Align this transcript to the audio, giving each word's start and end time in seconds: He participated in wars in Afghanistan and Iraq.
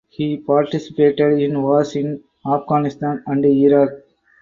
He 0.09 0.37
participated 0.37 1.39
in 1.43 1.61
wars 1.61 1.95
in 1.95 2.23
Afghanistan 2.47 3.21
and 3.27 3.45
Iraq. 3.45 3.91